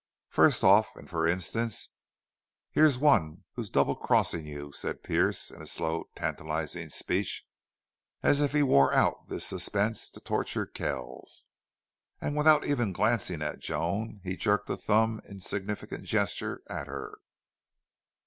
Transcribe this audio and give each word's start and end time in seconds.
"Fust 0.29 0.63
off 0.63 0.97
an' 0.97 1.05
for 1.05 1.27
instance 1.27 1.89
here's 2.71 2.97
one 2.97 3.43
who's 3.53 3.69
double 3.69 3.95
crossin' 3.95 4.47
you," 4.47 4.71
said 4.71 5.03
Pearce, 5.03 5.51
in 5.51 5.63
slow, 5.67 6.09
tantalizing 6.15 6.89
speech, 6.89 7.45
as 8.23 8.41
if 8.41 8.51
he 8.51 8.63
wore 8.63 8.91
out 8.95 9.27
this 9.29 9.45
suspense 9.45 10.09
to 10.09 10.19
torture 10.19 10.65
Kells. 10.65 11.45
And 12.19 12.35
without 12.35 12.65
ever 12.65 12.87
glancing 12.91 13.43
at 13.43 13.59
Joan 13.59 14.21
he 14.23 14.35
jerked 14.35 14.71
a 14.71 14.75
thumb, 14.75 15.21
in 15.29 15.39
significant 15.39 16.03
gesture, 16.05 16.63
at 16.67 16.87
her. 16.87 17.19